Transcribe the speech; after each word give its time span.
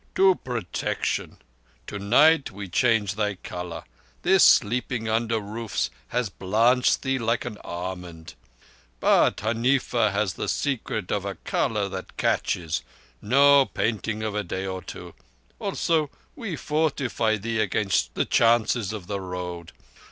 "To 0.15 0.33
protection. 0.33 1.37
Tonight 1.85 2.49
we 2.49 2.67
change 2.67 3.13
thy 3.13 3.35
colour. 3.35 3.83
This 4.23 4.43
sleeping 4.43 5.07
under 5.07 5.39
roofs 5.39 5.91
has 6.07 6.27
blanched 6.27 7.03
thee 7.03 7.19
like 7.19 7.45
an 7.45 7.59
almond. 7.63 8.33
But 8.99 9.37
Huneefa 9.41 10.11
has 10.11 10.33
the 10.33 10.47
secret 10.49 11.11
of 11.11 11.23
a 11.23 11.35
colour 11.35 11.87
that 11.89 12.17
catches. 12.17 12.81
No 13.21 13.63
painting 13.67 14.23
of 14.23 14.33
a 14.33 14.43
day 14.43 14.65
or 14.65 14.81
two. 14.81 15.13
Also, 15.59 16.09
we 16.35 16.55
fortify 16.55 17.37
thee 17.37 17.59
against 17.59 18.15
the 18.15 18.25
chances 18.25 18.91
of 18.93 19.05
the 19.05 19.19
Road. 19.21 19.71